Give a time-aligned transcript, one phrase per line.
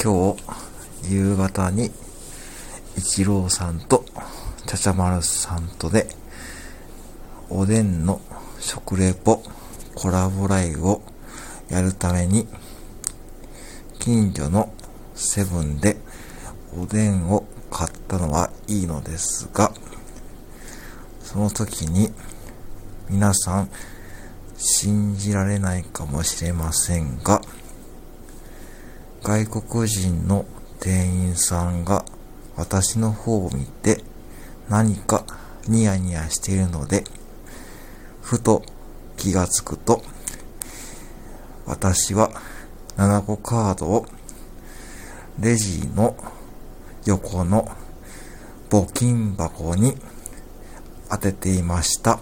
[0.00, 0.36] 今
[1.02, 1.90] 日夕方に
[2.96, 4.04] 一郎さんと
[4.64, 6.06] ちゃちゃまるさんとで
[7.50, 8.20] おでんの
[8.60, 9.42] 食レポ
[9.96, 11.02] コラボライブを
[11.68, 12.46] やるために
[13.98, 14.72] 近所の
[15.16, 15.96] セブンで
[16.80, 19.72] おでんを買ったのはいいのですが
[21.22, 22.10] その時に
[23.10, 23.70] 皆さん
[24.56, 27.42] 信じられないかもしれませんが
[29.28, 30.46] 外国人の
[30.80, 32.06] 店員さんが
[32.56, 34.02] 私の方を見て
[34.70, 35.26] 何か
[35.66, 37.04] ニヤニヤしているので
[38.22, 38.62] ふと
[39.18, 40.02] 気がつくと
[41.66, 42.30] 私は
[42.96, 44.06] 7個カードを
[45.38, 46.16] レジの
[47.04, 47.70] 横の
[48.70, 49.94] 募金箱に
[51.10, 52.18] 当てていました。